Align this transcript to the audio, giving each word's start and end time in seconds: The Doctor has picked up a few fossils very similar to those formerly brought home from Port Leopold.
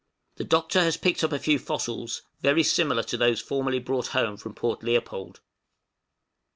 The 0.37 0.43
Doctor 0.43 0.79
has 0.81 0.97
picked 0.97 1.23
up 1.23 1.31
a 1.31 1.37
few 1.37 1.59
fossils 1.59 2.23
very 2.39 2.63
similar 2.63 3.03
to 3.03 3.17
those 3.17 3.39
formerly 3.39 3.77
brought 3.77 4.07
home 4.17 4.35
from 4.35 4.55
Port 4.55 4.81
Leopold. 4.81 5.41